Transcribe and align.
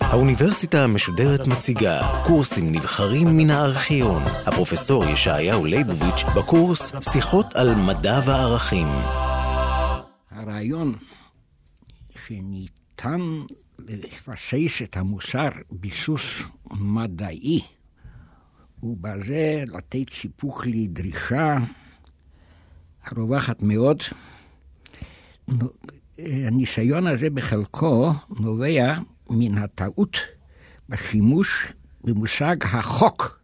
האוניברסיטה 0.00 0.84
המשודרת 0.84 1.46
מציגה 1.46 2.22
קורסים 2.26 2.72
נבחרים 2.72 3.28
מן 3.36 3.50
הארכיון. 3.50 4.22
הפרופסור 4.46 5.04
ישעיהו 5.04 5.64
ליבוביץ' 5.64 6.24
בקורס 6.36 6.92
שיחות 7.12 7.46
על 7.56 7.74
מדע 7.74 8.20
וערכים. 8.26 8.86
הרעיון 10.30 10.94
שניתן 12.26 13.20
לבסס 13.78 14.82
את 14.82 14.96
המוסר 14.96 15.48
ביסוס 15.70 16.42
מדעי, 16.70 17.60
ובזה 18.82 19.64
לתת 19.66 20.12
סיפוק 20.12 20.66
לדרישה 20.66 21.56
הרווחת 23.12 23.62
מאוד. 23.62 24.02
הניסיון 26.18 27.06
הזה 27.06 27.30
בחלקו 27.30 28.12
נובע 28.38 28.94
מן 29.30 29.58
הטעות 29.58 30.16
בשימוש 30.88 31.72
במושג 32.04 32.56
החוק 32.62 33.40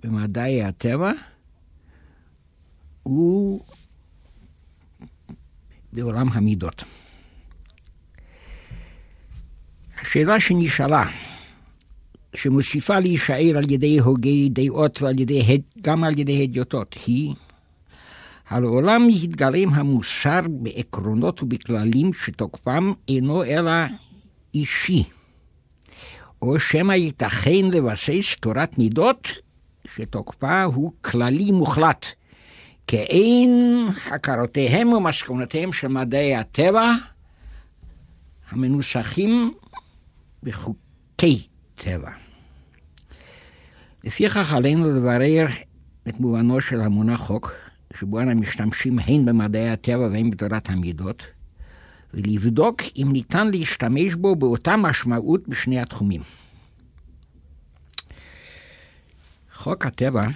במדעי 0.00 0.62
הטבע 0.64 1.12
ובעולם 5.92 6.28
המידות. 6.32 6.84
השאלה 10.00 10.40
שנשאלה, 10.40 11.04
שמוסיפה 12.34 12.98
להישאר 13.00 13.58
על 13.58 13.70
ידי 13.70 13.98
הוגי 13.98 14.48
דעות 14.48 15.02
ועל 15.02 15.20
ידי, 15.20 15.60
גם 15.80 16.04
על 16.04 16.18
ידי 16.18 16.42
הדיוטות, 16.42 16.96
היא 17.06 17.34
העולם 18.52 19.06
יתגלם 19.10 19.68
המוסר 19.68 20.40
בעקרונות 20.48 21.42
ובכללים 21.42 22.12
שתוקפם 22.12 22.92
אינו 23.08 23.44
אלא 23.44 23.72
אישי. 24.54 25.04
או 26.42 26.58
שמא 26.58 26.92
ייתכן 26.92 27.64
לבסס 27.72 28.36
תורת 28.40 28.78
מידות 28.78 29.28
שתוקפה 29.86 30.62
הוא 30.62 30.92
כללי 31.00 31.50
מוחלט, 31.52 32.06
כאין 32.86 33.86
הכרותיהם 34.10 34.92
ומסקנותיהם 34.92 35.72
של 35.72 35.88
מדעי 35.88 36.36
הטבע 36.36 36.92
המנוסחים 38.50 39.54
בחוקי 40.42 41.46
טבע. 41.74 42.10
לפיכך 44.04 44.52
עלינו 44.52 44.90
לברר 44.90 45.46
את 46.08 46.20
מובנו 46.20 46.60
של 46.60 46.80
המונח 46.80 47.20
חוק, 47.20 47.52
שבו 47.94 48.20
אנו 48.20 48.34
משתמשים 48.34 48.98
הן 48.98 49.24
במדעי 49.24 49.70
הטבע 49.70 50.08
והן 50.12 50.30
בתורת 50.30 50.70
המידות, 50.70 51.26
ולבדוק 52.14 52.82
אם 52.96 53.08
ניתן 53.12 53.50
להשתמש 53.50 54.14
בו 54.14 54.36
באותה 54.36 54.76
משמעות 54.76 55.48
בשני 55.48 55.80
התחומים. 55.80 56.20
חוק 59.54 59.86
הטבע 59.86 60.26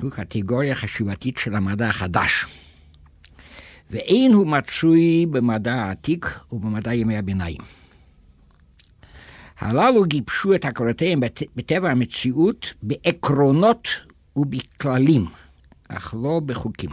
הוא 0.00 0.10
קטגוריה 0.10 0.74
חשיבתית 0.74 1.38
של 1.38 1.54
המדע 1.54 1.88
החדש, 1.88 2.46
ואין 3.90 4.32
הוא 4.32 4.46
מצוי 4.46 5.26
במדע 5.30 5.74
העתיק 5.74 6.38
ובמדע 6.52 6.94
ימי 6.94 7.16
הביניים. 7.16 7.60
הללו 9.58 10.04
גיבשו 10.04 10.54
את 10.54 10.64
הכרותיהם 10.64 11.20
בטבע 11.56 11.90
המציאות 11.90 12.74
בעקרונות 12.82 13.88
ובכללים, 14.36 15.26
אך 15.88 16.14
לא 16.22 16.40
בחוקים. 16.46 16.90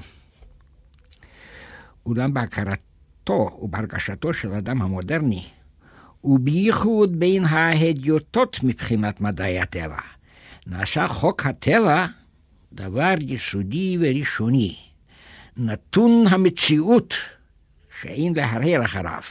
אולם 2.06 2.34
בהכרתו 2.34 3.58
ובהרגשתו 3.62 4.34
של 4.34 4.54
האדם 4.54 4.82
המודרני, 4.82 5.44
ובייחוד 6.24 7.20
בין 7.20 7.46
ההדיוטות 7.46 8.60
מבחינת 8.64 9.22
מדעי 9.22 9.60
הטבע, 9.60 10.00
נעשה 10.68 11.08
חוק 11.08 11.46
הטבע 11.46 12.06
דבר 12.74 13.14
יסודי 13.22 13.98
וראשוני, 14.00 14.76
נתון 15.58 16.24
המציאות 16.30 17.14
שאין 18.02 18.34
להרהר 18.36 18.86
אחריו. 18.86 19.22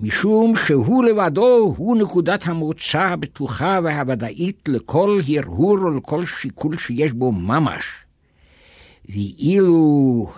משום 0.00 0.56
שהוא 0.56 1.04
לבדו 1.04 1.74
הוא 1.76 1.96
נקודת 1.96 2.46
המוצא 2.46 3.00
הבטוחה 3.00 3.78
והוודאית 3.82 4.68
לכל 4.68 5.20
הרהור 5.28 5.82
ולכל 5.82 6.26
שיקול 6.26 6.78
שיש 6.78 7.12
בו 7.12 7.32
ממש. 7.32 7.84
ואילו 9.08 10.32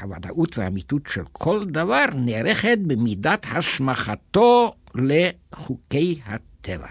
הוודאות 0.00 0.58
והאמיתות 0.58 1.02
של 1.06 1.24
כל 1.32 1.64
דבר 1.64 2.04
נערכת 2.14 2.78
במידת 2.86 3.46
הסמכתו 3.50 4.74
לחוקי 4.94 6.20
הטבע. 6.24 6.88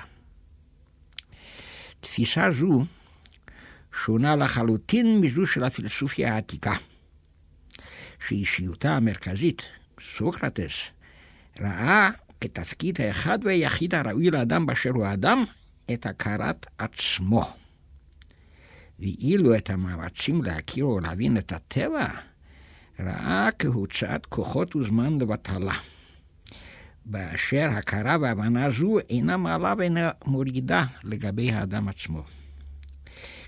תפיסה 2.00 2.52
זו 2.52 2.84
שונה 4.06 4.36
לחלוטין 4.36 5.22
מזו 5.22 5.46
של 5.46 5.64
הפילוסופיה 5.64 6.34
העתיקה, 6.34 6.74
שאישיותה 8.28 8.96
המרכזית, 8.96 9.62
סוקרטס, 10.18 10.74
ראה 11.60 12.10
כתפקיד 12.42 13.02
האחד 13.02 13.40
והיחיד 13.44 13.96
הראוי 13.96 14.32
לאדם 14.32 14.66
באשר 14.66 14.90
הוא 14.90 15.08
אדם, 15.14 15.44
את 15.94 16.06
הכרת 16.06 16.66
עצמו. 16.78 17.67
ואילו 19.00 19.56
את 19.56 19.70
המאמצים 19.70 20.44
להכיר 20.44 20.88
ולהבין 20.88 21.38
את 21.38 21.52
הטבע, 21.52 22.08
ראה 23.00 23.50
כהוצאת 23.60 24.26
כוחות 24.26 24.76
וזמן 24.76 25.18
לבטלה. 25.22 25.74
באשר 27.06 27.70
הכרה 27.72 28.18
והבנה 28.22 28.72
זו 28.72 29.00
אינה 29.10 29.38
מעלה 29.38 29.74
ואינה 29.78 30.12
מורידה 30.26 30.86
לגבי 31.04 31.52
האדם 31.52 31.88
עצמו. 31.88 32.24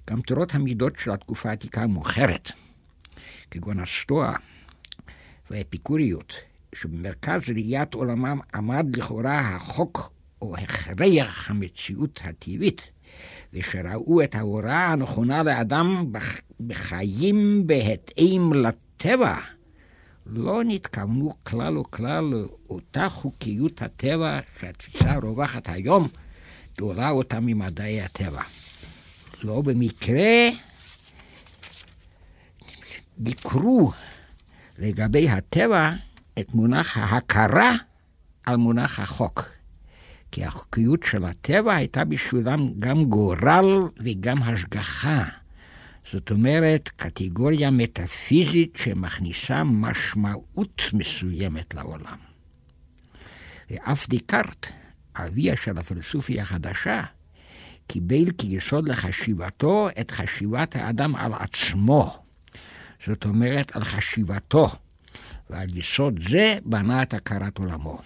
גם 0.09 0.21
תורות 0.21 0.55
המידות 0.55 0.99
של 0.99 1.11
התקופה 1.11 1.49
העתיקה 1.49 1.81
המאוחרת, 1.81 2.51
כגון 3.51 3.79
הסטואה 3.79 4.35
והאפיקוריות, 5.49 6.33
שבמרכז 6.75 7.49
ראיית 7.49 7.93
עולמם 7.93 8.39
עמד 8.53 8.97
לכאורה 8.97 9.39
החוק 9.39 10.13
או 10.41 10.57
הכרח 10.57 11.49
המציאות 11.49 12.21
הטבעית, 12.23 12.89
ושראו 13.53 14.23
את 14.23 14.35
ההוראה 14.35 14.85
הנכונה 14.85 15.43
לאדם 15.43 16.11
בחיים 16.67 17.67
בהתאם 17.67 18.51
לטבע, 18.53 19.35
לא 20.25 20.61
נתכוונו 20.65 21.33
כלל 21.43 21.77
וכלל 21.77 22.23
לאותה 22.23 23.09
חוקיות 23.09 23.81
הטבע 23.81 24.39
שהתפיסה 24.59 25.11
הרווחת 25.11 25.69
היום 25.69 26.07
תורה 26.73 27.09
אותה 27.09 27.39
ממדעי 27.39 28.01
הטבע. 28.01 28.41
לא 29.43 29.61
במקרה 29.61 30.49
ביקרו 33.17 33.91
לגבי 34.77 35.29
הטבע 35.29 35.91
את 36.39 36.53
מונח 36.53 36.97
ההכרה 36.97 37.71
על 38.45 38.55
מונח 38.55 38.99
החוק. 38.99 39.58
כי 40.31 40.45
החוקיות 40.45 41.03
של 41.03 41.25
הטבע 41.25 41.75
הייתה 41.75 42.05
בשבילם 42.05 42.69
גם 42.79 43.05
גורל 43.05 43.79
וגם 44.03 44.43
השגחה. 44.43 45.23
זאת 46.11 46.31
אומרת, 46.31 46.89
קטגוריה 46.95 47.71
מטאפיזית 47.71 48.75
שמכניסה 48.75 49.63
משמעות 49.63 50.81
מסוימת 50.93 51.73
לעולם. 51.73 52.17
ואף 53.71 54.09
דיקארט, 54.09 54.71
אביה 55.15 55.55
של 55.55 55.77
הפילוסופיה 55.77 56.41
החדשה, 56.41 57.01
קיבל 57.87 58.31
כיסוד 58.37 58.89
לחשיבתו 58.89 59.89
את 60.01 60.11
חשיבת 60.11 60.75
האדם 60.75 61.15
על 61.15 61.33
עצמו. 61.33 62.23
זאת 63.05 63.25
אומרת, 63.25 63.75
על 63.75 63.83
חשיבתו. 63.83 64.67
ועל 65.49 65.77
יסוד 65.77 66.19
זה 66.29 66.57
בנה 66.65 67.03
את 67.03 67.13
הכרת 67.13 67.57
עולמו. 67.57 67.99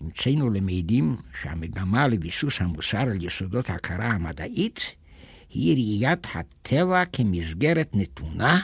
נמצאנו 0.00 0.50
למעידים 0.50 1.16
שהמגמה 1.40 2.08
לביסוס 2.08 2.60
המוסר 2.60 2.98
על 2.98 3.24
יסודות 3.24 3.70
ההכרה 3.70 4.06
המדעית 4.06 4.94
היא 5.50 5.74
ראיית 5.74 6.26
הטבע 6.34 7.02
כמסגרת 7.04 7.90
נתונה 7.94 8.60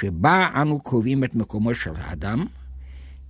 שבה 0.00 0.48
אנו 0.62 0.80
קובעים 0.80 1.24
את 1.24 1.34
מקומו 1.34 1.74
של 1.74 1.92
האדם, 1.96 2.46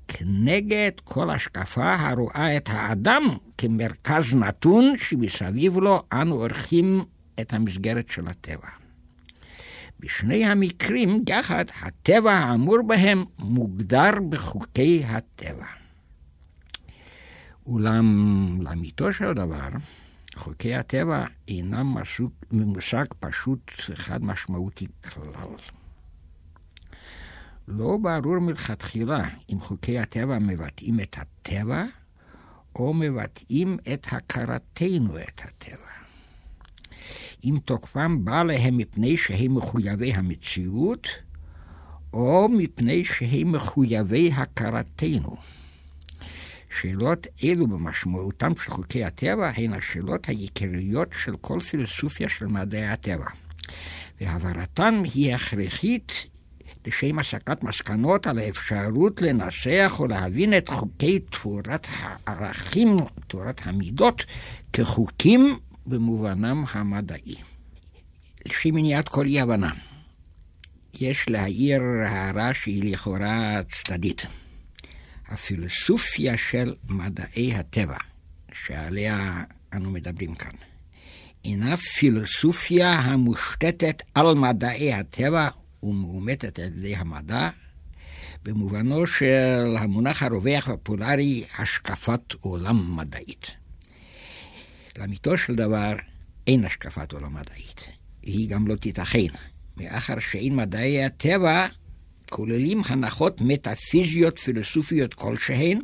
כנגד 0.08 0.90
כל 1.04 1.30
השקפה 1.30 1.94
הרואה 1.94 2.56
את 2.56 2.68
האדם 2.72 3.22
כמרכז 3.58 4.34
נתון 4.34 4.94
שמסביב 4.98 5.78
לו 5.78 6.02
אנו 6.12 6.34
עורכים 6.34 7.04
את 7.40 7.52
המסגרת 7.52 8.08
של 8.08 8.26
הטבע. 8.26 8.68
בשני 10.00 10.44
המקרים 10.44 11.24
יחד, 11.28 11.64
הטבע 11.82 12.32
האמור 12.32 12.82
בהם 12.86 13.24
מוגדר 13.38 14.10
בחוקי 14.28 15.02
הטבע. 15.06 15.79
אולם 17.66 18.58
לאמיתו 18.62 19.12
של 19.12 19.32
דבר, 19.32 19.68
חוקי 20.36 20.74
הטבע 20.74 21.24
אינם 21.48 21.96
מושג 22.50 23.04
פשוט 23.20 23.72
וחד 23.88 24.24
משמעותי 24.24 24.86
כלל. 25.04 25.56
לא 27.68 27.98
ברור 28.02 28.38
מלכתחילה 28.38 29.28
אם 29.52 29.60
חוקי 29.60 29.98
הטבע 29.98 30.38
מבטאים 30.38 31.00
את 31.00 31.16
הטבע, 31.18 31.84
או 32.76 32.94
מבטאים 32.94 33.78
את 33.92 34.06
הכרתנו 34.10 35.18
את 35.18 35.40
הטבע. 35.44 35.90
אם 37.44 37.58
תוקפם 37.64 38.24
בא 38.24 38.42
להם 38.42 38.76
מפני 38.76 39.16
שהם 39.16 39.54
מחויבי 39.54 40.12
המציאות, 40.12 41.08
או 42.12 42.48
מפני 42.48 43.04
שהם 43.04 43.52
מחויבי 43.52 44.30
הכרתנו. 44.32 45.36
שאלות 46.70 47.26
אלו 47.44 47.67
במשמעותם 47.67 48.52
של 48.61 48.70
חוקי 48.70 49.05
הטבע 49.05 49.50
הן 49.56 49.72
השאלות 49.72 50.28
העיקריות 50.28 51.08
של 51.25 51.37
כל 51.40 51.61
פילוסופיה 51.61 52.28
של 52.28 52.46
מדעי 52.46 52.87
הטבע. 52.87 53.26
והעברתן 54.20 55.02
היא 55.14 55.34
הכרחית 55.34 56.26
לשם 56.87 57.19
הסקת 57.19 57.62
מסקנות 57.62 58.26
על 58.26 58.38
האפשרות 58.38 59.22
לנסח 59.22 59.96
או 59.99 60.06
להבין 60.06 60.56
את 60.56 60.69
חוקי 60.69 61.19
תורת 61.19 61.87
הערכים, 61.99 62.96
תורת 63.26 63.61
המידות, 63.64 64.25
כחוקים 64.73 65.58
במובנם 65.87 66.64
המדעי. 66.73 67.34
לשם 68.46 68.75
מניעת 68.75 69.08
כל 69.08 69.26
אי 69.26 69.40
הבנה, 69.40 69.70
יש 71.00 71.31
להעיר 71.31 71.82
הערה 72.06 72.55
שהיא 72.55 72.93
לכאורה 72.93 73.61
צדדית. 73.69 74.26
הפילוסופיה 75.30 76.36
של 76.36 76.74
מדעי 76.88 77.54
הטבע, 77.54 77.96
שעליה 78.52 79.44
אנו 79.72 79.90
מדברים 79.90 80.34
כאן, 80.34 80.50
אינה 81.44 81.76
פילוסופיה 81.76 82.92
המושתתת 82.92 84.02
על 84.14 84.34
מדעי 84.34 84.92
הטבע 84.92 85.48
ומאומתת 85.82 86.58
על 86.58 86.64
ידי 86.64 86.96
המדע, 86.96 87.50
במובנו 88.42 89.06
של 89.06 89.76
המונח 89.78 90.22
הרווח 90.22 90.68
והפולרי 90.68 91.44
השקפת 91.58 92.32
עולם 92.40 92.96
מדעית. 92.96 93.46
לאמיתו 94.96 95.36
של 95.36 95.54
דבר 95.54 95.96
אין 96.46 96.64
השקפת 96.64 97.12
עולם 97.12 97.34
מדעית, 97.34 97.88
והיא 98.22 98.48
גם 98.48 98.68
לא 98.68 98.76
תיתכן, 98.76 99.32
מאחר 99.76 100.18
שאין 100.18 100.56
מדעי 100.56 101.04
הטבע 101.04 101.66
כוללים 102.30 102.82
הנחות 102.86 103.40
מטאפיזיות 103.40 104.38
פילוסופיות 104.38 105.14
כלשהן, 105.14 105.80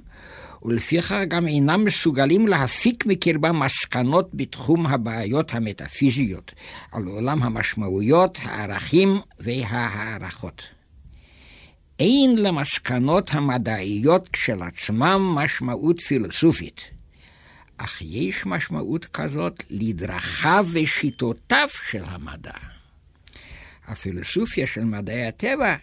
ולפיכך 0.63 1.15
גם 1.29 1.47
אינם 1.47 1.85
מסוגלים 1.85 2.49
להפיק 2.49 3.07
מקרבם 3.07 3.63
מסקנות 3.63 4.31
בתחום 4.35 4.87
הבעיות 4.87 5.55
המטאפיזיות, 5.55 6.53
על 6.93 7.05
עולם 7.07 7.43
המשמעויות, 7.43 8.39
הערכים 8.43 9.21
וההערכות. 9.41 10.63
אין 12.01 12.39
למסקנות 12.39 13.31
המדעיות 13.35 14.29
כשלעצמם 14.29 15.35
משמעות 15.35 16.01
פילוסופית, 16.01 16.81
אך 17.79 18.03
יש 18.03 18.47
משמעות 18.47 19.05
כזאת 19.05 19.63
לדרכיו 19.71 20.67
ושיטותיו 20.73 21.69
של 21.89 22.03
המדע. 22.05 22.53
הפילוסופיה 23.87 24.67
של 24.67 24.85
מדעי 24.85 25.27
הטבע 25.27 25.77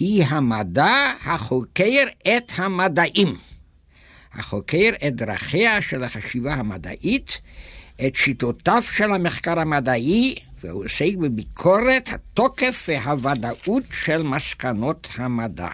היא 0.00 0.24
המדע 0.24 1.12
החוקר 1.24 2.04
את 2.22 2.52
המדעים. 2.56 3.36
החוקר 4.34 4.90
את 5.06 5.16
דרכיה 5.16 5.82
של 5.82 6.04
החשיבה 6.04 6.54
המדעית, 6.54 7.40
את 8.06 8.16
שיטותיו 8.16 8.82
של 8.82 9.12
המחקר 9.12 9.58
המדעי, 9.60 10.34
והוא 10.60 10.84
עוסק 10.84 11.16
בביקורת 11.20 12.08
התוקף 12.12 12.86
והוודאות 12.88 13.82
של 13.92 14.22
מסקנות 14.22 15.08
המדע. 15.16 15.68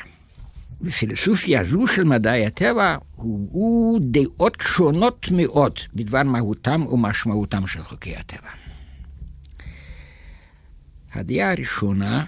בפילוסופיה 0.81 1.65
זו 1.65 1.87
של 1.87 2.05
מדעי 2.05 2.47
הטבע 2.47 2.97
הובאו 3.17 3.99
דעות 4.01 4.57
שונות 4.63 5.27
מאוד 5.31 5.79
בדבר 5.95 6.23
מהותם 6.23 6.87
ומשמעותם 6.87 7.67
של 7.67 7.85
חוקי 7.85 8.17
הטבע. 8.17 8.51
הדעה 11.13 11.53
הראשונה 11.53 12.25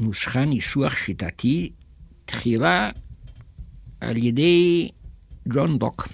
נוסחה 0.00 0.44
ניסוח 0.44 0.96
שיטתי 0.96 1.72
תחילה 2.24 2.90
על 4.00 4.16
ידי 4.16 4.88
ג'ון 5.48 5.78
דוק, 5.78 6.08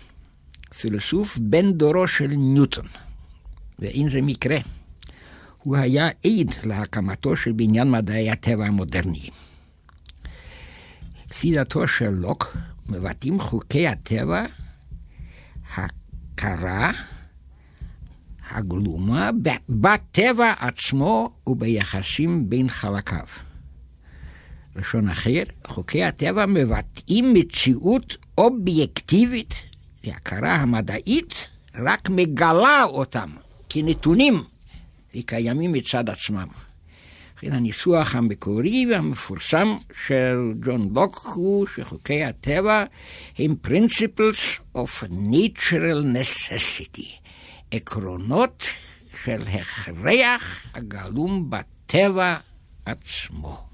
פילוסוף 0.79 1.39
בן 1.39 1.73
דורו 1.73 2.07
של 2.07 2.27
ניוטון. 2.27 2.87
ואין 3.79 4.11
זה 4.11 4.23
מקרה. 4.23 4.59
הוא 5.59 5.77
היה 5.77 6.07
עד 6.07 6.55
להקמתו 6.65 7.37
של 7.37 7.53
בניין 7.53 7.91
מדעי 7.91 8.31
הטבע 8.31 8.67
המודרניים. 8.67 9.33
לפי 11.31 11.55
דעתו 11.55 11.87
של 11.87 12.11
לוק, 12.11 12.57
מבטאים 12.89 13.41
חוקי 13.41 13.89
הטבע 13.89 14.45
הכרה, 15.77 16.93
הגלומה, 18.51 19.31
בטבע 19.69 20.53
עצמו 20.59 21.31
וביחסים 21.47 22.51
בין 22.51 22.69
חלקיו. 22.69 23.48
לשון 24.79 25.09
אחר, 25.09 25.43
חוקי 25.67 26.05
הטבע 26.05 26.47
מבטאים 26.47 27.35
מציאות 27.35 28.17
אובייקטיבית, 28.39 29.55
והכרה 30.05 30.55
המדעית 30.55 31.49
רק 31.75 32.09
מגלה 32.09 32.85
אותם 32.85 33.31
כנתונים 33.69 34.45
וקיימים 35.15 35.73
מצד 35.73 36.11
עצמם. 36.11 36.47
לכן 37.37 37.53
הניסוח 37.53 38.15
המקורי 38.15 38.87
והמפורסם 38.91 39.77
של 40.07 40.53
ג'ון 40.65 40.91
לוק 40.95 41.27
הוא 41.35 41.67
שחוקי 41.67 42.25
הטבע 42.25 42.85
הם 43.39 43.55
principles 43.67 44.61
of 44.77 45.05
natural 45.05 46.17
necessity, 46.17 47.09
עקרונות 47.71 48.65
של 49.25 49.43
הכרח 49.49 50.67
הגלום 50.75 51.51
בטבע 51.51 52.37
עצמו. 52.87 53.68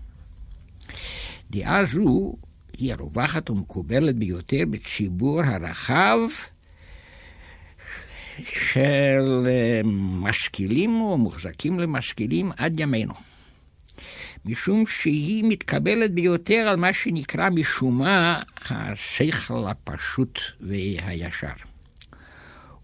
דעה 1.51 1.85
זו 1.85 2.35
היא 2.79 2.93
הרווחת 2.93 3.51
ומקובלת 3.51 4.17
ביותר 4.17 4.63
בציבור 4.71 5.43
הרחב 5.43 6.19
של 8.39 9.47
אה, 9.47 9.81
משכילים 10.21 11.01
או 11.01 11.19
מוחזקים 11.19 11.81
למשכילים 11.81 12.53
עד 12.57 12.81
ימינו. 12.81 13.15
משום 14.45 14.87
שהיא 14.87 15.45
מתקבלת 15.49 16.15
ביותר 16.15 16.69
על 16.69 16.77
מה 16.77 16.93
שנקרא 16.93 17.51
משום 17.51 17.99
מה 17.99 18.43
השכל 18.71 19.65
הפשוט 19.69 20.39
והישר. 20.61 21.53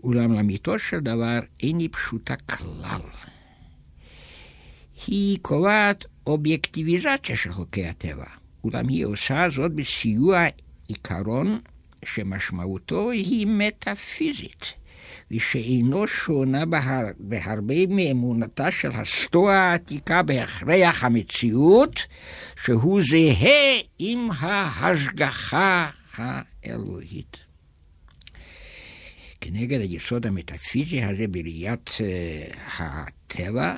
אולם 0.02 0.32
לאמיתו 0.32 0.78
של 0.78 1.00
דבר 1.00 1.38
אין 1.62 1.78
היא 1.78 1.88
פשוטה 1.92 2.36
כלל. 2.36 3.00
היא 5.06 5.38
קובעת 5.42 6.04
אובייקטיביזציה 6.26 7.36
של 7.36 7.52
חוקי 7.52 7.86
הטבע, 7.86 8.24
אולם 8.64 8.88
היא 8.88 9.06
עושה 9.06 9.46
זאת 9.50 9.72
בסיוע 9.72 10.46
עיקרון 10.88 11.60
שמשמעותו 12.04 13.10
היא 13.10 13.46
מטאפיזית, 13.46 14.72
ושאינו 15.30 16.06
שונה 16.06 16.66
בהר, 16.66 17.04
בהרבה 17.18 17.86
מאמונתה 17.88 18.70
של 18.70 18.90
הסטואה 18.92 19.70
העתיקה 19.70 20.22
בהכרח 20.22 21.04
המציאות, 21.04 22.00
שהוא 22.64 23.00
זהה 23.02 23.80
עם 23.98 24.28
ההשגחה 24.38 25.90
האלוהית. 26.16 27.50
כנגד 29.40 29.80
היסוד 29.80 30.26
המטאפיזי 30.26 31.02
הזה 31.02 31.26
בראיית 31.28 31.88
uh, 31.88 32.56
הטבע, 32.78 33.74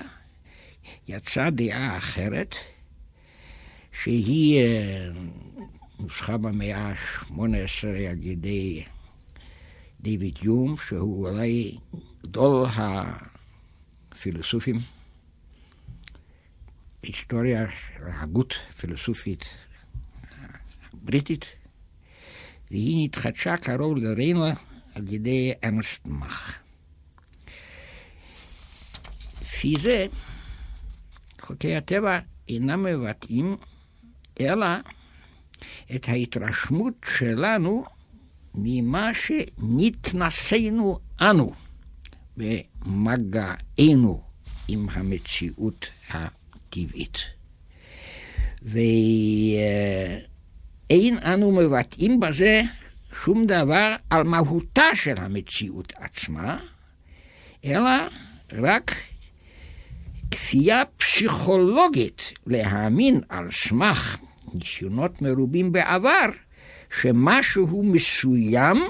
יצאה 1.08 1.50
דעה 1.50 1.96
אחרת, 1.96 2.54
שהיא 3.92 4.60
נוסחה 6.00 6.36
במאה 6.36 6.78
ה-18 6.78 7.86
על 8.10 8.22
ידי 8.22 8.84
דיוויד 10.00 10.38
יום, 10.42 10.76
שהוא 10.76 11.28
אולי 11.28 11.78
גדול 12.22 12.66
הפילוסופים, 14.12 14.76
היסטוריה 17.02 17.70
של 17.70 18.04
ההגות 18.06 18.54
פילוסופית 18.76 19.44
בריטית, 20.92 21.46
והיא 22.70 23.04
נתחדשה 23.04 23.56
קרוב 23.56 23.96
לריינו 23.96 24.46
על 24.94 25.08
ידי 25.08 25.52
ארנסט 25.64 26.06
מאך. 26.06 26.58
לפי 29.42 29.74
זה, 29.82 30.06
חוקי 31.40 31.76
הטבע 31.76 32.18
אינם 32.48 32.82
מבטאים 32.82 33.56
אלא 34.42 34.66
את 35.94 36.08
ההתרשמות 36.08 36.94
שלנו 37.18 37.84
ממה 38.54 39.10
שנתנסינו 39.14 40.98
אנו 41.20 41.52
במגענו 42.36 44.22
עם 44.68 44.86
המציאות 44.92 45.86
הטבעית. 46.10 47.18
ואין 48.62 48.78
אנו 51.18 51.52
מבטאים 51.52 52.20
בזה 52.20 52.62
שום 53.24 53.46
דבר 53.46 53.96
על 54.10 54.22
מהותה 54.22 54.86
של 54.94 55.14
המציאות 55.16 55.92
עצמה, 55.96 56.58
אלא 57.64 57.90
רק 58.52 58.94
כפייה 60.30 60.82
פסיכולוגית 60.96 62.32
להאמין 62.46 63.20
על 63.28 63.50
סמך 63.50 64.16
ניסיונות 64.54 65.22
מרובים 65.22 65.72
בעבר, 65.72 66.26
שמשהו 67.00 67.82
מסוים 67.82 68.82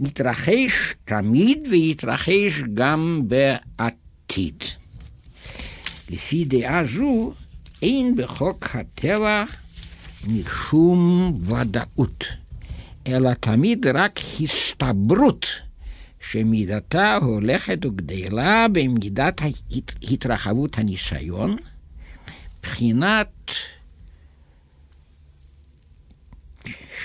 מתרחש 0.00 0.94
תמיד 1.04 1.68
ויתרחש 1.70 2.62
גם 2.74 3.22
בעתיד. 3.26 4.64
לפי 6.10 6.44
דעה 6.44 6.86
זו, 6.86 7.32
אין 7.82 8.16
בחוק 8.16 8.66
הטבע 8.74 9.44
משום 10.26 11.32
ודאות, 11.42 12.24
אלא 13.06 13.34
תמיד 13.34 13.86
רק 13.86 14.20
הסתברות 14.40 15.46
שמידתה 16.20 17.18
הולכת 17.22 17.78
וגדלה 17.84 18.66
במידת 18.72 19.40
התרחבות 20.02 20.78
הניסיון, 20.78 21.56
בחינת 22.62 23.50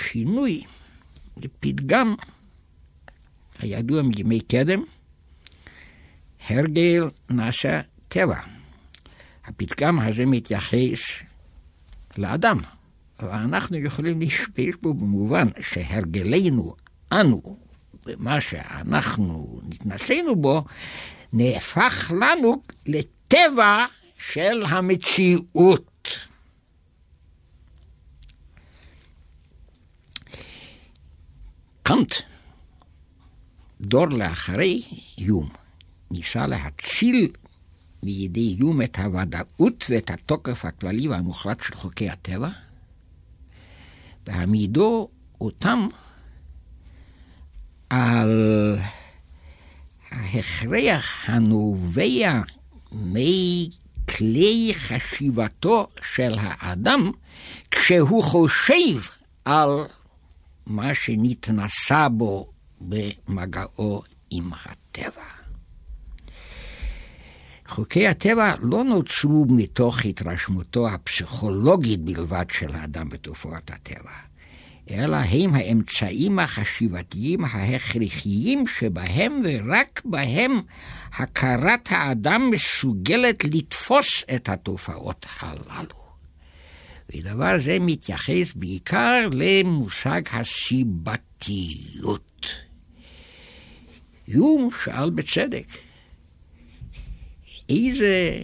שינוי 0.04 0.64
לפתגם 1.38 2.16
הידוע 3.60 4.02
מימי 4.02 4.40
קדם, 4.40 4.84
הרגל 6.50 7.10
נעשה 7.30 7.82
טבע. 8.08 8.40
הפתגם 9.46 10.00
הזה 10.00 10.26
מתייחס 10.26 11.00
לאדם, 12.18 12.58
ואנחנו 13.20 13.78
יכולים 13.78 14.20
להשתמש 14.20 14.76
בו 14.82 14.94
במובן 14.94 15.48
שהרגלנו, 15.62 16.76
אנו, 17.12 17.58
במה 18.06 18.42
שאנחנו 18.42 19.62
נתנסינו 19.70 20.36
בו, 20.36 20.64
נהפך 21.34 22.12
לנו 22.22 22.62
לטבע 22.86 23.86
של 24.18 24.64
המציאות. 24.70 25.97
קאנט, 31.98 32.14
דור 33.82 34.08
לאחרי 34.08 34.84
יום, 35.18 35.50
ניסה 36.12 36.48
להציל 36.48 37.32
בידי 38.04 38.56
איום 38.60 38.82
את 38.82 39.00
הוודאות 39.00 39.86
ואת 39.90 40.10
התוקף 40.10 40.66
הכללי 40.66 41.08
והמוחלט 41.08 41.62
של 41.62 41.76
חוקי 41.76 42.10
הטבע, 42.10 42.50
והעמידו 44.28 45.10
אותם 45.42 45.88
על 47.90 48.32
ההכרח 50.12 51.30
הנובע 51.30 52.42
מכלי 52.92 54.72
חשיבתו 54.74 55.88
של 56.02 56.36
האדם 56.40 57.12
כשהוא 57.72 58.24
חושב 58.24 59.00
על 59.46 59.70
מה 60.68 60.94
שנתנסה 60.94 62.10
בו 62.10 62.52
במגעו 62.82 64.04
עם 64.30 64.50
הטבע. 64.54 65.24
חוקי 67.68 68.08
הטבע 68.08 68.54
לא 68.62 68.84
נוצרו 68.84 69.46
מתוך 69.50 70.06
התרשמותו 70.06 70.90
הפסיכולוגית 70.90 72.00
בלבד 72.00 72.46
של 72.52 72.76
האדם 72.76 73.10
בתופעות 73.10 73.72
הטבע, 73.72 74.12
אלא 74.90 75.18
הם 75.18 75.56
האמצעים 75.56 76.40
החשיבתיים 76.40 77.46
ההכרחיים 77.46 78.68
שבהם 78.68 79.42
ורק 79.44 80.02
בהם 80.06 80.62
הכרת 81.14 81.88
האדם 81.92 82.50
מסוגלת 82.50 83.44
לתפוס 83.44 84.24
את 84.36 84.50
התופעות 84.50 85.26
הללו. 85.40 86.07
ודבר 87.16 87.60
זה 87.60 87.78
מתייחס 87.82 88.54
בעיקר 88.56 89.30
למושג 89.32 90.22
הסיבתיות. 90.32 91.66
יום 94.28 94.70
שאל 94.84 95.10
בצדק, 95.10 95.68
איזה 97.70 98.42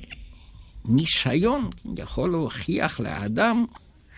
ניסיון 0.85 1.69
יכול 1.97 2.31
להוכיח 2.31 2.99
לאדם 2.99 3.65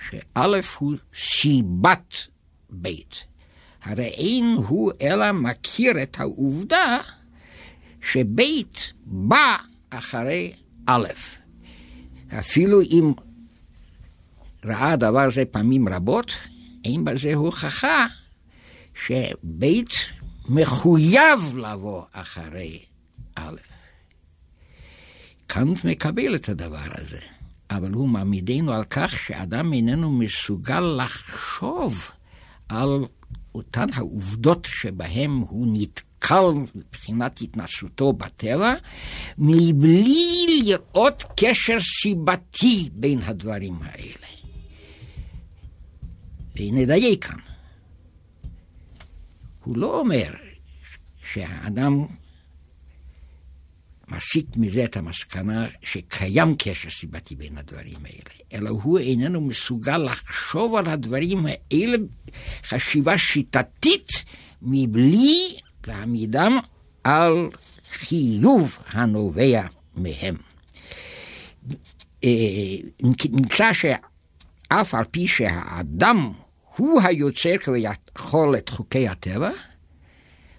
שא' 0.10 0.60
הוא 0.78 0.96
סיבת 1.16 2.28
בית. 2.70 3.24
הרי 3.82 4.06
אין 4.06 4.56
הוא 4.68 4.92
אלא 5.02 5.32
מכיר 5.32 6.04
את 6.04 6.20
העובדה 6.20 6.98
שבית 8.02 8.94
בא 9.06 9.58
אחרי 9.90 10.54
א'. 10.86 11.08
אפילו 12.40 12.82
אם 12.82 13.14
ראה 14.66 14.96
דבר 14.96 15.32
זה 15.32 15.46
פעמים 15.46 15.90
רבות, 15.90 16.32
אין 16.86 17.06
בזה 17.06 17.34
הוכחה 17.34 18.06
שבית 18.96 19.94
מחויב 20.50 21.58
לבוא 21.58 22.04
אחרי 22.12 22.80
א'. 23.36 23.56
קאנט 25.48 25.86
מקבל 25.86 26.36
את 26.36 26.50
הדבר 26.50 26.88
הזה, 26.92 27.20
אבל 27.72 27.92
הוא 27.92 28.10
מעמידנו 28.10 28.74
על 28.74 28.84
כך 28.84 29.20
שאדם 29.20 29.74
איננו 29.74 30.12
מסוגל 30.12 30.80
לחשוב 30.80 32.12
על 32.70 33.06
אותן 33.56 33.88
העובדות 33.94 34.68
שבהן 34.72 35.32
הוא 35.50 35.68
נתקל 35.70 36.46
מבחינת 36.76 37.42
התנסותו 37.42 38.14
בטבע, 38.14 38.74
מבלי 39.38 40.46
לראות 40.64 41.24
קשר 41.38 41.78
סיבתי 42.02 42.90
בין 42.94 43.20
הדברים 43.22 43.76
האלה. 43.82 44.35
ונדייק 46.56 47.26
כאן. 47.26 47.40
הוא 49.64 49.78
לא 49.78 50.00
אומר 50.00 50.34
שהאדם 51.24 52.06
מסיק 54.08 54.46
מזה 54.58 54.84
את 54.84 54.98
המסקנה 54.98 55.68
שקיים 55.82 56.56
קשר 56.58 56.90
סיבתי 56.90 57.36
בין 57.36 57.58
הדברים 57.58 57.98
האלה, 58.06 58.36
אלא 58.54 58.70
הוא 58.70 59.00
איננו 59.00 59.42
מסוגל 59.42 59.98
לחשוב 59.98 60.76
על 60.76 60.90
הדברים 60.90 61.46
האלה 61.46 61.98
חשיבה 62.64 63.18
שיטתית 63.18 64.08
מבלי 64.62 65.58
להעמידם 65.88 66.60
על 67.04 67.50
חיוב 67.92 68.78
הנובע 68.88 69.62
מהם. 69.96 70.36
אה, 72.24 72.30
נמצא 73.32 73.74
שאף 73.74 74.96
על 74.96 75.04
פי 75.12 75.28
שהאדם 75.28 76.34
הוא 76.78 77.02
היוצר 77.02 77.58
כביכול 77.58 78.58
את 78.58 78.70
חוקי 78.70 79.08
הטבע, 79.08 79.52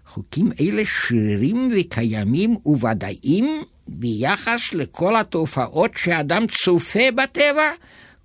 חוקים 0.06 0.50
אלה 0.60 0.82
שרירים 0.84 1.72
וקיימים 1.76 2.56
וודאיים 2.64 3.62
ביחס 3.88 4.74
לכל 4.74 5.16
התופעות 5.16 5.90
שאדם 5.96 6.46
צופה 6.46 7.10
בטבע, 7.16 7.70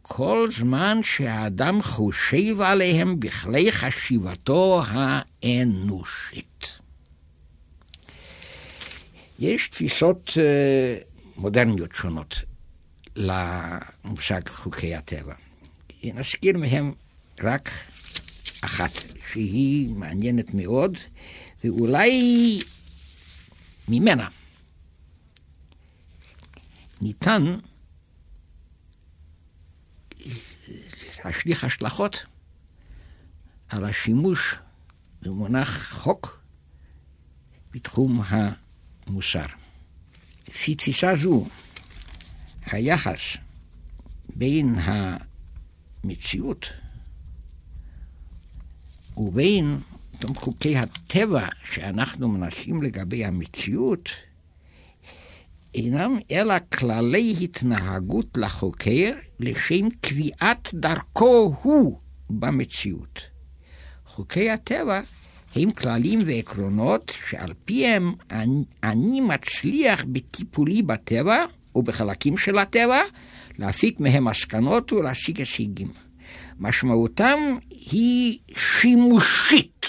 כל 0.02 0.50
זמן 0.52 1.00
שהאדם 1.04 1.82
חושב 1.82 2.62
עליהם 2.62 3.20
בכלי 3.20 3.72
חשיבתו 3.72 4.82
האנושית. 4.88 6.66
יש 9.40 9.68
תפיסות 9.68 10.30
uh, 10.30 10.34
מודרניות 11.38 11.92
שונות 11.96 12.36
למושג 13.16 14.50
חוקי 14.50 14.96
הטבע. 14.96 15.34
נזכיר 16.04 16.58
מהם 16.58 16.94
רק 17.40 17.70
אחת, 18.62 18.92
שהיא 19.32 19.96
מעניינת 19.96 20.54
מאוד, 20.54 20.98
ואולי 21.64 22.60
ממנה 23.88 24.28
ניתן 27.02 27.56
להשליך 31.26 31.64
השלכות 31.64 32.26
על 33.70 33.86
השימוש 33.86 34.56
במונח 35.22 35.92
חוק 35.92 36.42
בתחום 37.72 38.22
המוסר. 38.28 39.46
לפי 40.50 40.76
תפיסה 40.76 41.16
זו, 41.16 41.48
היחס 42.66 43.38
בין 44.36 44.76
המציאות 46.04 46.70
ובין 49.22 49.78
אותם 50.14 50.36
חוקי 50.36 50.78
הטבע 50.78 51.48
שאנחנו 51.64 52.28
מנסים 52.28 52.84
לגבי 52.84 53.26
המציאות, 53.26 54.10
אינם 55.76 56.20
אלא 56.32 56.56
כללי 56.74 57.36
התנהגות 57.42 58.38
לחוקר 58.38 59.12
לשם 59.40 59.90
קביעת 60.02 60.70
דרכו 60.74 61.56
הוא 61.62 62.00
במציאות. 62.30 63.22
חוקי 64.06 64.50
הטבע 64.50 65.02
הם 65.56 65.70
כללים 65.70 66.20
ועקרונות 66.26 67.12
שעל 67.28 67.54
פיהם 67.66 68.14
אני, 68.32 68.64
אני 68.84 69.22
מצליח 69.22 70.06
בטיפולי 70.12 70.82
בטבע 70.82 71.46
ובחלקים 71.76 72.38
של 72.38 72.58
הטבע 72.58 73.02
להפיק 73.58 74.00
מהם 74.00 74.26
מסקנות 74.26 74.94
ולהשיג 74.94 75.40
הישגים. 75.40 76.11
משמעותם 76.60 77.40
היא 77.70 78.40
שימושית, 78.58 79.86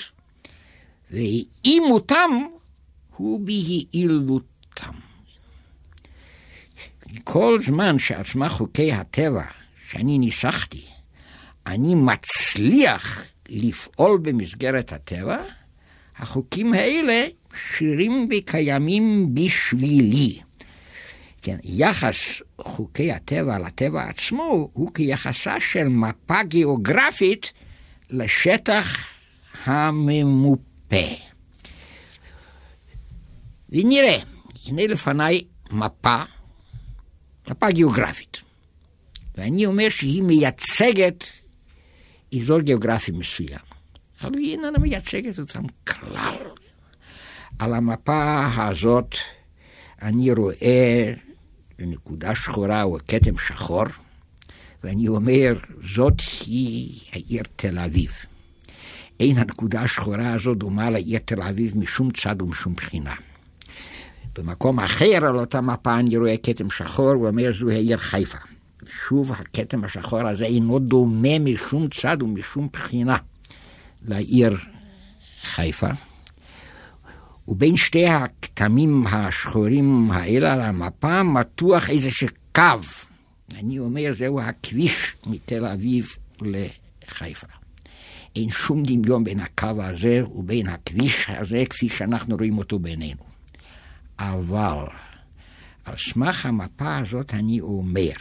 ואימותם 1.10 2.30
הוא 3.16 3.40
ביעילותם. 3.46 4.92
כל 7.24 7.58
זמן 7.62 7.98
שעל 7.98 8.24
סמך 8.24 8.52
חוקי 8.52 8.92
הטבע 8.92 9.44
שאני 9.88 10.18
ניסחתי, 10.18 10.84
אני 11.66 11.94
מצליח 11.94 13.24
לפעול 13.48 14.18
במסגרת 14.22 14.92
הטבע, 14.92 15.36
החוקים 16.16 16.72
האלה 16.72 17.26
שרירים 17.54 18.28
וקיימים 18.30 19.34
בשבילי. 19.34 20.40
כן, 21.42 21.56
יחס 21.64 22.16
חוקי 22.64 23.12
הטבע 23.12 23.58
לטבע 23.58 24.02
עצמו 24.08 24.70
הוא 24.72 24.94
כיחסה 24.94 25.60
של 25.60 25.88
מפה 25.88 26.42
גיאוגרפית 26.42 27.52
לשטח 28.10 29.06
הממופה. 29.64 30.96
ונראה, 33.68 34.18
הנה 34.66 34.86
לפניי 34.86 35.44
מפה, 35.70 36.22
מפה 37.50 37.70
גיאוגרפית. 37.70 38.42
ואני 39.34 39.66
אומר 39.66 39.88
שהיא 39.88 40.22
מייצגת 40.22 41.24
אזור 42.40 42.60
גיאוגרפי 42.60 43.12
מסוים. 43.12 43.58
אבל 44.22 44.38
היא 44.38 44.52
איננה 44.52 44.78
מייצגת 44.78 45.38
אותם 45.38 45.62
כלל. 45.86 46.36
על 47.58 47.74
המפה 47.74 48.46
הזאת 48.56 49.14
אני 50.02 50.32
רואה 50.32 51.12
נקודה 51.86 52.34
שחורה 52.34 52.82
או 52.82 52.96
כתם 53.08 53.38
שחור, 53.38 53.84
ואני 54.84 55.08
אומר, 55.08 55.52
זאת 55.94 56.20
היא 56.46 57.00
העיר 57.12 57.42
תל 57.56 57.78
אביב. 57.78 58.12
אין 59.20 59.38
הנקודה 59.38 59.82
השחורה 59.82 60.32
הזו 60.34 60.54
דומה 60.54 60.90
לעיר 60.90 61.18
תל 61.24 61.42
אביב 61.42 61.78
משום 61.78 62.10
צד 62.10 62.42
ומשום 62.42 62.74
בחינה. 62.74 63.14
במקום 64.38 64.80
אחר 64.80 65.26
על 65.26 65.38
אותה 65.38 65.60
מפה 65.60 65.98
אני 65.98 66.16
רואה 66.16 66.34
כתם 66.42 66.70
שחור, 66.70 67.12
הוא 67.12 67.28
אומר 67.28 67.52
זו 67.60 67.70
העיר 67.70 67.98
חיפה. 67.98 68.38
שוב, 69.06 69.32
הכתם 69.32 69.84
השחור 69.84 70.28
הזה 70.28 70.44
אינו 70.44 70.78
דומה 70.78 71.38
משום 71.38 71.88
צד 71.88 72.22
ומשום 72.22 72.68
בחינה 72.72 73.16
לעיר 74.02 74.56
חיפה. 75.42 76.11
ובין 77.48 77.76
שתי 77.76 78.06
הכתמים 78.06 79.06
השחורים 79.06 80.10
האלה 80.10 80.52
על 80.52 80.60
המפה 80.60 81.22
מתוח 81.22 81.90
איזשהו 81.90 82.28
קו. 82.54 82.62
אני 83.54 83.78
אומר, 83.78 84.12
זהו 84.14 84.40
הכביש 84.40 85.16
מתל 85.26 85.66
אביב 85.66 86.16
לחיפה. 86.40 87.46
אין 88.36 88.48
שום 88.50 88.82
דמיון 88.82 89.24
בין 89.24 89.40
הקו 89.40 89.82
הזה 89.82 90.20
ובין 90.34 90.68
הכביש 90.68 91.26
הזה 91.28 91.64
כפי 91.70 91.88
שאנחנו 91.88 92.36
רואים 92.36 92.58
אותו 92.58 92.78
בעינינו. 92.78 93.20
אבל 94.18 94.84
על 95.84 95.94
סמך 95.96 96.46
המפה 96.46 96.96
הזאת 96.96 97.34
אני 97.34 97.60
אומר 97.60 98.12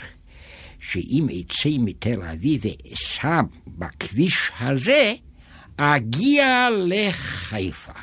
שאם 0.79 1.27
אצא 1.39 1.69
מתל 1.79 2.21
אביב 2.21 2.61
ואסע 2.65 3.41
בכביש 3.67 4.51
הזה, 4.59 5.13
אגיע 5.77 6.67
לחיפה. 6.85 8.00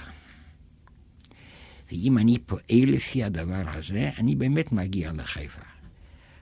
ואם 1.92 2.18
אני 2.18 2.38
פועל 2.38 2.62
לפי 2.70 3.24
הדבר 3.24 3.62
הזה, 3.66 4.10
אני 4.18 4.36
באמת 4.36 4.72
מגיע 4.72 5.12
לחיפה. 5.12 5.62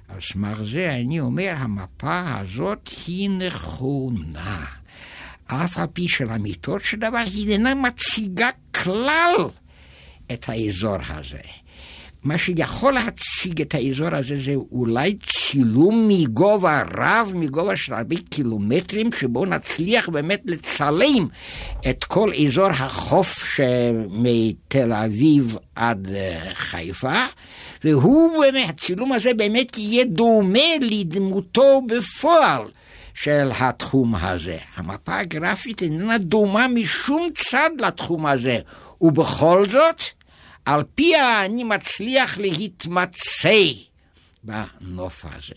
על 0.08 0.20
סמך 0.20 0.62
זה 0.62 0.92
אני 0.92 1.20
אומר, 1.20 1.54
המפה 1.56 2.38
הזאת 2.38 2.90
היא 3.06 3.30
נכונה. 3.30 4.64
אף 5.46 5.78
על 5.78 5.86
פי 5.92 6.08
שלאמיתות 6.08 6.84
של 6.84 6.96
דבר 6.98 7.24
היא 7.26 7.52
אינה 7.52 7.74
מציגה 7.74 8.48
כלל 8.74 9.34
את 10.32 10.48
האזור 10.48 10.96
הזה. 11.08 11.65
מה 12.26 12.38
שיכול 12.38 12.94
להציג 12.94 13.60
את 13.60 13.74
האזור 13.74 14.08
הזה 14.14 14.36
זה 14.36 14.54
אולי 14.72 15.16
צילום 15.22 16.08
מגובה 16.08 16.82
רב, 16.98 17.32
מגובה 17.34 17.76
של 17.76 17.94
הרבה 17.94 18.16
קילומטרים, 18.30 19.12
שבו 19.12 19.44
נצליח 19.44 20.08
באמת 20.08 20.42
לצלם 20.44 21.26
את 21.90 22.04
כל 22.04 22.30
אזור 22.46 22.68
החוף 22.68 23.60
מתל 24.10 24.92
אביב 24.92 25.56
עד 25.74 26.08
אה, 26.14 26.40
חיפה, 26.54 27.24
והוא, 27.84 28.44
הצילום 28.68 29.12
הזה 29.12 29.34
באמת 29.34 29.78
יהיה 29.78 30.04
דומה 30.04 30.68
לדמותו 30.80 31.82
בפועל. 31.86 32.62
של 33.14 33.50
התחום 33.60 34.14
הזה. 34.14 34.56
המפה 34.76 35.18
הגרפית 35.18 35.82
איננה 35.82 36.18
דומה 36.18 36.68
משום 36.68 37.26
צד 37.34 37.70
לתחום 37.78 38.26
הזה, 38.26 38.58
ובכל 39.00 39.68
זאת, 39.68 40.02
על 40.66 40.82
פיה 40.94 41.44
אני 41.44 41.64
מצליח 41.64 42.38
להתמצא 42.38 43.62
בנוף 44.44 45.24
הזה. 45.28 45.54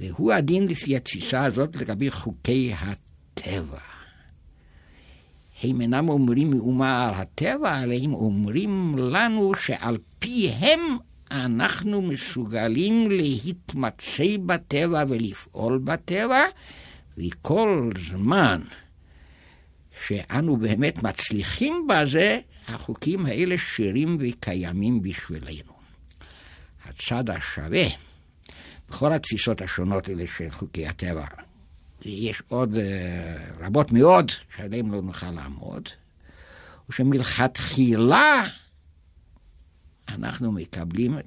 והוא 0.00 0.32
הדין 0.32 0.66
לפי 0.66 0.96
התפיסה 0.96 1.44
הזאת 1.44 1.76
לגבי 1.76 2.10
חוקי 2.10 2.72
הטבע. 2.78 3.78
הם 5.62 5.80
אינם 5.80 6.08
אומרים 6.08 6.50
מאומה 6.50 7.08
על 7.08 7.14
הטבע, 7.14 7.82
אלא 7.82 7.94
הם 8.02 8.14
אומרים 8.14 8.98
לנו 8.98 9.54
שעל 9.54 9.98
פיהם 10.18 10.80
אנחנו 11.30 12.02
מסוגלים 12.02 13.10
להתמצא 13.10 14.36
בטבע 14.46 15.04
ולפעול 15.08 15.78
בטבע, 15.78 16.42
וכל 17.18 17.90
זמן 18.10 18.60
שאנו 20.06 20.56
באמת 20.56 21.02
מצליחים 21.02 21.86
בזה, 21.88 22.40
החוקים 22.68 23.26
האלה 23.26 23.58
שירים 23.58 24.18
וקיימים 24.20 25.02
בשבילנו. 25.02 25.72
הצד 26.84 27.30
השווה 27.30 27.86
בכל 28.88 29.12
התפיסות 29.12 29.60
השונות 29.60 30.08
האלה 30.08 30.24
של 30.36 30.50
חוקי 30.50 30.86
הטבע, 30.86 31.26
ויש 32.04 32.42
עוד 32.48 32.74
uh, 32.74 32.78
רבות 33.64 33.92
מאוד 33.92 34.30
שעליהן 34.56 34.90
לא 34.90 35.02
נוכל 35.02 35.30
לעמוד, 35.30 35.88
הוא 36.86 36.94
שמלכתחילה 36.94 38.42
אנחנו 40.08 40.52
מקבלים 40.52 41.18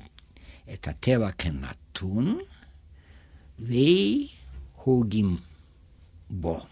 את 0.74 0.88
הטבע 0.88 1.30
כנתון 1.32 2.40
והוגים 3.60 5.38
בו. 6.30 6.66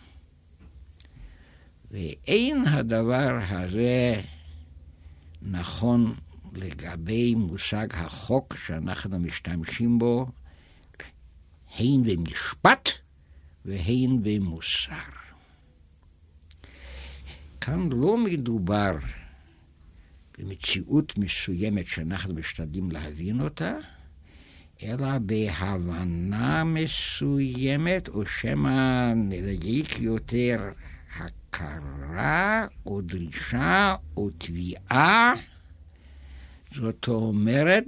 ואין 1.91 2.67
הדבר 2.67 3.39
הזה 3.49 4.21
נכון 5.51 6.13
לגבי 6.53 7.36
מושג 7.36 7.88
החוק 7.93 8.58
שאנחנו 8.58 9.19
משתמשים 9.19 9.99
בו, 9.99 10.27
הן 11.77 12.03
במשפט 12.03 12.89
והן 13.65 14.23
במוסר. 14.23 14.93
כאן 17.62 17.89
לא 17.91 18.17
מדובר 18.17 18.91
במציאות 20.38 21.17
מסוימת 21.17 21.88
שאנחנו 21.88 22.34
משתדלים 22.34 22.91
להבין 22.91 23.41
אותה, 23.41 23.75
אלא 24.84 25.17
בהבנה 25.17 26.63
מסוימת, 26.63 28.08
או 28.10 28.25
שמא 28.25 29.13
נדייק 29.15 29.99
יותר, 29.99 30.71
הכרה 31.19 32.67
או 32.86 33.01
דרישה 33.01 33.95
או 34.17 34.30
תביעה, 34.38 35.34
זאת 36.71 37.08
אומרת, 37.08 37.84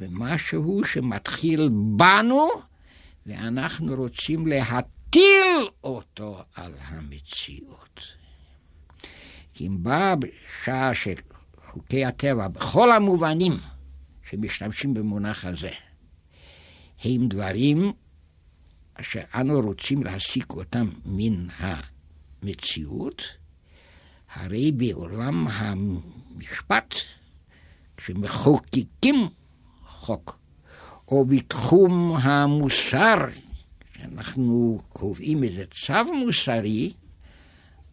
במשהו 0.00 0.84
שמתחיל 0.84 1.68
בנו, 1.96 2.48
ואנחנו 3.26 3.94
רוצים 3.94 4.46
להטיל 4.46 5.68
אותו 5.84 6.42
על 6.54 6.72
המציאות. 6.80 8.00
כי 9.54 9.66
אם 9.66 9.82
באה 9.82 10.14
בשעה 10.16 10.90
שחוקי 10.94 12.04
הטבע, 12.04 12.48
בכל 12.48 12.92
המובנים 12.92 13.52
שמשתמשים 14.30 14.94
במונח 14.94 15.44
הזה, 15.44 15.70
הם 17.04 17.28
דברים 17.28 17.92
שאנו 19.02 19.60
רוצים 19.60 20.02
להסיק 20.02 20.50
אותם 20.50 20.88
מן 21.04 21.50
ה... 21.50 21.89
מציאות, 22.42 23.22
הרי 24.34 24.72
בעולם 24.72 25.46
המשפט, 25.50 26.94
כשמחוקקים 27.96 29.28
החוק, 29.84 30.38
או 31.08 31.24
בתחום 31.24 32.16
המוסר, 32.16 33.16
שאנחנו 33.96 34.82
קובעים 34.88 35.44
איזה 35.44 35.64
צו 35.66 36.14
מוסרי, 36.14 36.92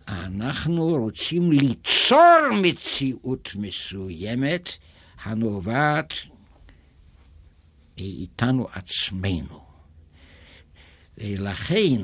אנחנו 0.08 0.88
רוצים 0.88 1.52
ליצור 1.52 2.50
מציאות 2.62 3.50
מסוימת 3.56 4.70
הנובעת 5.24 6.14
מאיתנו 7.98 8.68
עצמנו. 8.72 9.66
ולכן 11.18 12.02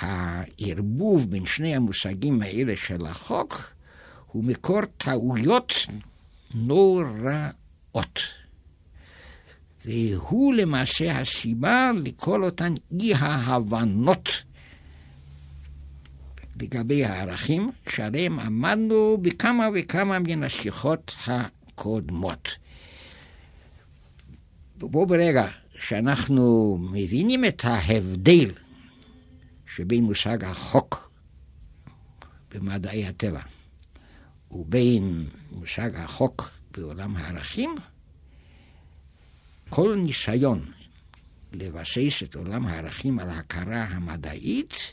הערבוב 0.00 1.30
בין 1.30 1.46
שני 1.46 1.76
המושגים 1.76 2.42
האלה 2.42 2.76
של 2.76 3.06
החוק 3.06 3.72
הוא 4.26 4.44
מקור 4.44 4.80
טעויות 4.96 5.72
נוראות. 6.54 8.20
והוא 9.84 10.54
למעשה 10.54 11.20
הסיבה 11.20 11.90
לכל 12.04 12.44
אותן 12.44 12.74
אי 13.00 13.14
ההבנות 13.14 14.28
לגבי 16.60 17.04
הערכים 17.04 17.70
שעליהם 17.88 18.40
עמדנו 18.40 19.18
בכמה 19.22 19.68
וכמה 19.74 20.18
מן 20.18 20.42
השיחות 20.42 21.16
הקודמות. 21.26 22.48
בו 24.76 25.06
ברגע 25.06 25.48
שאנחנו 25.78 26.78
מבינים 26.92 27.44
את 27.44 27.64
ההבדל 27.64 28.50
שבין 29.76 30.04
מושג 30.04 30.44
החוק 30.44 31.10
במדעי 32.50 33.06
הטבע 33.06 33.40
ובין 34.50 35.28
מושג 35.50 35.94
החוק 35.94 36.50
בעולם 36.70 37.16
הערכים, 37.16 37.74
כל 39.68 39.96
ניסיון 39.96 40.72
לבסס 41.52 42.22
את 42.24 42.34
עולם 42.34 42.66
הערכים 42.66 43.18
על 43.18 43.30
ההכרה 43.30 43.84
המדעית 43.84 44.92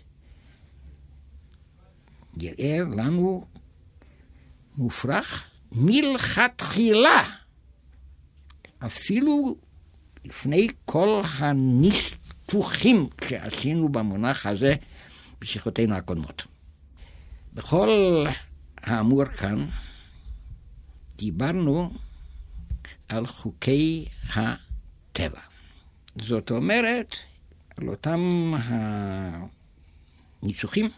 נראה 2.33 2.77
לנו 2.79 3.45
מופרך 4.77 5.43
מלכתחילה, 5.71 7.23
אפילו 8.79 9.55
לפני 10.25 10.67
כל 10.85 11.21
הניסוחים 12.51 13.09
שעשינו 13.27 13.89
במונח 13.89 14.45
הזה 14.45 14.75
בשיחותינו 15.41 15.95
הקודמות. 15.95 16.47
בכל 17.53 18.25
האמור 18.77 19.25
כאן, 19.25 19.67
דיברנו 21.15 21.93
על 23.09 23.27
חוקי 23.27 24.05
הטבע. 24.35 25.39
זאת 26.21 26.51
אומרת, 26.51 27.15
על 27.77 27.89
אותם 27.89 28.29
הניסוחים 30.41 30.89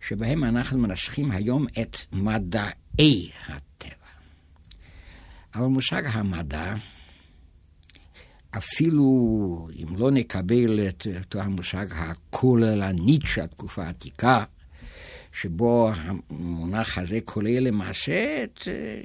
שבהם 0.00 0.44
אנחנו 0.44 0.78
מנסחים 0.78 1.30
היום 1.30 1.66
את 1.80 1.96
מדעי 2.12 3.30
הטבע. 3.48 4.06
אבל 5.54 5.66
מושג 5.66 6.02
המדע, 6.06 6.74
אפילו 8.56 9.68
אם 9.82 9.96
לא 9.96 10.10
נקבל 10.10 10.88
את 10.88 11.06
אותו 11.18 11.40
המושג 11.40 11.86
הכוללנית 11.92 13.22
של 13.26 13.40
התקופה 13.40 13.84
העתיקה, 13.84 14.44
שבו 15.32 15.90
המונח 15.94 16.98
הזה 16.98 17.18
כולל 17.24 17.60
למעשה 17.60 18.44
את 18.44 18.68
אה, 18.68 19.02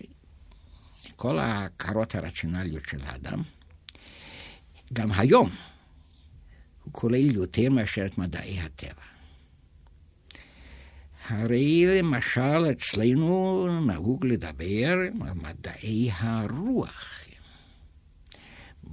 כל 1.16 1.40
ההכרות 1.40 2.16
הרציונליות 2.16 2.86
של 2.86 3.00
האדם, 3.04 3.42
גם 4.94 5.12
היום 5.12 5.50
הוא 6.84 6.94
כולל 6.94 7.32
יותר 7.32 7.70
מאשר 7.70 8.06
את 8.06 8.18
מדעי 8.18 8.60
הטבע. 8.60 9.04
הרי 11.28 11.86
למשל 12.00 12.72
אצלנו 12.72 13.68
נהוג 13.86 14.26
לדבר 14.26 14.92
על 15.22 15.34
מדעי 15.34 16.10
הרוח. 16.14 17.27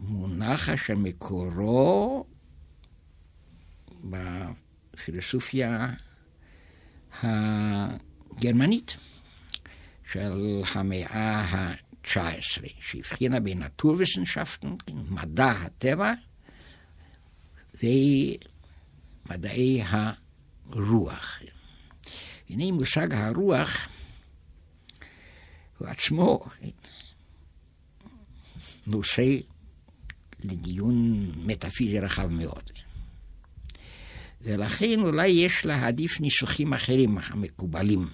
מונח 0.07 0.69
אשר 0.69 0.95
מקורו 0.97 2.27
בפילוסופיה 4.05 5.93
הגרמנית 7.23 8.97
של 10.13 10.63
המאה 10.75 11.41
ה-19, 11.41 12.09
שהבחינה 12.81 13.41
בין 13.41 13.63
נטורוויסנשפטן, 13.63 14.77
מדע 15.09 15.51
הטבע, 15.51 16.13
ומדעי 17.75 19.83
הרוח. 19.85 21.41
הנה 22.51 22.73
מושג 22.73 23.15
הרוח 23.15 23.89
הוא 25.79 25.89
עצמו 25.89 26.41
נושא 28.87 29.23
לדיון 30.45 31.31
מטאפיזי 31.37 32.01
רחב 32.01 32.27
מאוד. 32.27 32.71
ולכן 34.43 35.01
אולי 35.01 35.29
יש 35.29 35.67
להעדיף 35.67 36.21
ניסוחים 36.21 36.73
אחרים 36.73 37.19
המקובלים. 37.19 38.09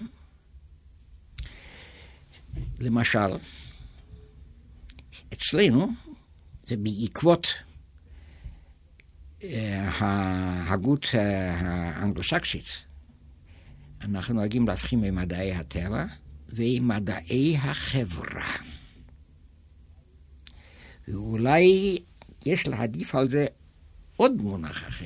למשל, 2.79 3.37
אצלנו 5.33 5.87
זה 6.65 6.75
בעקבות 6.77 7.47
ההגות 9.99 11.07
האנגלוסקסית 11.13 12.85
אנחנו 14.01 14.33
נוהגים 14.33 14.67
להבחין 14.67 15.01
במדעי 15.01 15.53
הטבע 15.53 16.05
ומדעי 16.49 17.57
החברה. 17.57 18.51
ואולי 21.07 21.97
יש 22.45 22.67
להעדיף 22.67 23.15
על 23.15 23.29
זה 23.29 23.45
עוד 24.15 24.41
מונח 24.41 24.87
אחר, 24.87 25.05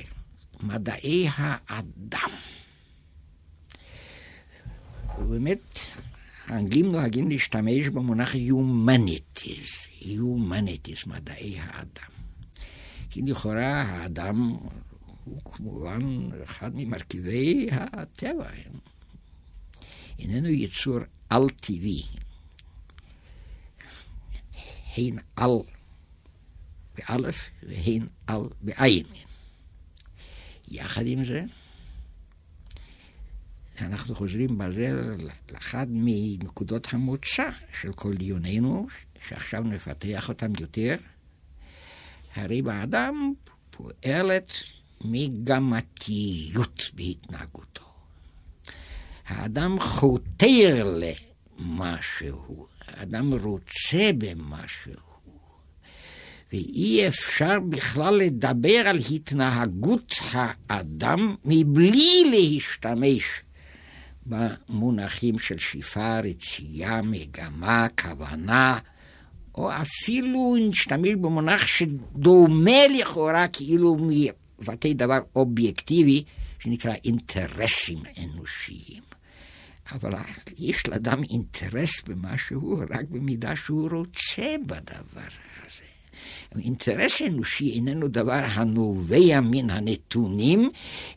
מדעי 0.60 1.28
האדם. 1.30 2.30
ובאמת, 5.18 5.78
האנגלים 6.46 6.92
נוהגים 6.92 7.28
להשתמש 7.28 7.88
במונח 7.88 8.34
Humanities, 8.34 10.02
Humanities, 10.02 11.06
מדעי 11.06 11.58
האדם. 11.60 12.10
כי 13.10 13.22
לכאורה 13.22 13.82
האדם 13.82 14.56
הוא 15.24 15.40
כמובן 15.44 16.00
אחד 16.44 16.70
ממרכיבי 16.74 17.66
הטבע. 17.72 18.50
איננו 20.18 20.48
יצור 20.48 20.98
על-טבעי. 21.30 22.02
הן 24.96 25.18
על 25.36 25.50
באלף 26.96 27.50
והן 27.62 28.06
על 28.26 28.40
בעין. 28.60 29.06
יחד 30.68 31.06
עם 31.06 31.24
זה, 31.24 31.44
אנחנו 33.80 34.14
חוזרים 34.14 34.58
בזה 34.58 35.16
לאחד 35.50 35.86
מנקודות 35.90 36.94
המוצא 36.94 37.48
של 37.80 37.92
כל 37.92 38.14
דיוננו, 38.14 38.86
שעכשיו 39.28 39.62
נפתח 39.62 40.28
אותם 40.28 40.52
יותר. 40.60 40.96
הרי 42.34 42.62
באדם 42.62 43.32
פועלת 43.70 44.52
מגמתיות 45.00 46.90
בהתנהגותו. 46.94 47.86
האדם 49.26 49.80
חותר 49.80 50.98
למשהו, 51.58 52.66
האדם 52.86 53.34
רוצה 53.34 54.10
במשהו, 54.18 55.05
ואי 56.52 57.08
אפשר 57.08 57.60
בכלל 57.60 58.14
לדבר 58.14 58.88
על 58.88 58.98
התנהגות 59.10 60.14
האדם 60.68 61.34
מבלי 61.44 62.24
להשתמש 62.30 63.24
במונחים 64.26 65.38
של 65.38 65.58
שאיפה, 65.58 66.20
רצייה, 66.20 67.02
מגמה, 67.02 67.86
כוונה, 68.00 68.78
או 69.54 69.70
אפילו 69.72 70.56
נשתמש 70.60 71.10
במונח 71.20 71.66
שדומה 71.66 72.88
לכאורה 72.98 73.48
כאילו 73.48 73.96
מבטא 74.00 74.92
דבר 74.92 75.18
אובייקטיבי, 75.36 76.24
שנקרא 76.58 76.94
אינטרסים 77.04 77.98
אנושיים. 78.24 79.02
אבל 79.92 80.14
יש 80.58 80.88
לאדם 80.88 81.22
אינטרס 81.30 82.02
במשהו 82.02 82.80
רק 82.90 83.04
במידה 83.10 83.56
שהוא 83.56 83.90
רוצה 83.90 84.54
בדבר. 84.66 85.45
אינטרס 86.58 87.22
אנושי 87.22 87.70
איננו 87.70 88.08
דבר 88.08 88.44
הנובע 88.52 89.40
מן 89.40 89.70
הנתונים, 89.70 90.70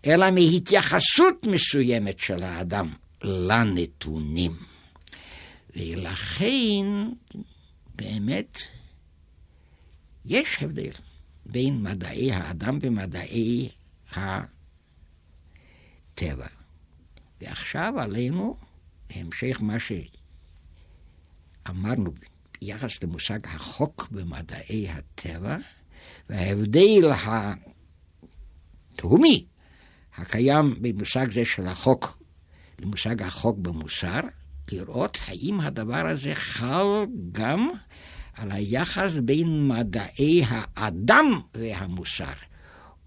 אלא 0.07 0.31
מהתייחסות 0.31 1.47
מסוימת 1.51 2.19
של 2.19 2.43
האדם 2.43 2.93
לנתונים. 3.23 4.51
ולכן 5.75 6.85
באמת, 7.95 8.59
יש 10.25 10.57
הבדל 10.61 10.91
בין 11.45 11.83
מדעי 11.83 12.31
האדם 12.31 12.77
ומדעי 12.81 13.69
הטבע. 14.11 14.47
ועכשיו 17.41 17.93
עלינו, 17.97 18.57
בהמשך 19.09 19.57
מה 19.61 19.77
שאמרנו 21.65 22.11
ביחס 22.61 23.03
למושג 23.03 23.39
החוק 23.47 24.07
במדעי 24.11 24.89
הטבע, 24.89 25.57
וההבדל 26.29 27.11
התהומי 28.97 29.45
הקיים 30.17 30.75
במושג 30.81 31.31
זה 31.31 31.45
של 31.45 31.67
החוק 31.67 32.23
למושג 32.81 33.21
החוק 33.21 33.57
במוסר, 33.57 34.19
לראות 34.71 35.17
האם 35.27 35.59
הדבר 35.59 36.07
הזה 36.07 36.35
חל 36.35 36.85
גם 37.31 37.69
על 38.33 38.51
היחס 38.51 39.11
בין 39.23 39.67
מדעי 39.67 40.43
האדם 40.47 41.41
והמוסר, 41.55 42.33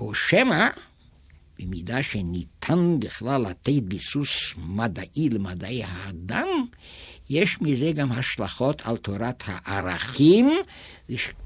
או 0.01 0.15
שמא, 0.15 0.69
במידה 1.59 2.03
שניתן 2.03 2.97
בכלל 2.99 3.43
לתת 3.43 3.83
ביסוס 3.83 4.55
מדעי 4.57 5.29
למדעי 5.31 5.83
האדם, 5.85 6.49
יש 7.33 7.61
מזה 7.61 7.91
גם 7.95 8.13
השלכות 8.13 8.83
על 8.87 8.97
תורת 8.97 9.43
הערכים, 9.47 10.51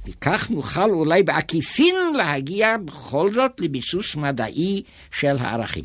וכך 0.07 0.51
נוכל 0.51 0.90
אולי 0.90 1.22
בעקיפין 1.22 1.94
להגיע 2.16 2.77
בכל 2.85 3.35
זאת 3.35 3.61
לביסוס 3.61 4.16
מדעי 4.16 4.83
של 5.12 5.37
הערכים. 5.40 5.85